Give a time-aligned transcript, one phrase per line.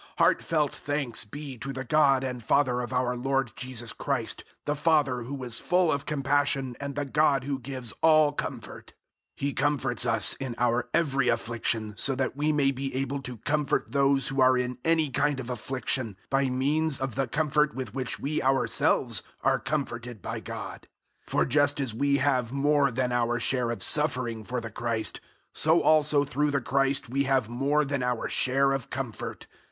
[0.17, 4.73] 001:003 Heartfelt thanks be to the God and Father of our Lord Jesus Christ the
[4.75, 8.93] Father who is full of compassion and the God who gives all comfort.
[9.39, 13.37] 001:004 He comforts us in our every affliction so that we may be able to
[13.37, 17.93] comfort those who are in any kind of affliction by means of the comfort with
[17.93, 20.87] which we ourselves are comforted by God.
[21.27, 25.21] 001:005 For just as we have more than our share of suffering for the Christ,
[25.53, 29.45] so also through the Christ we have more than our share of comfort.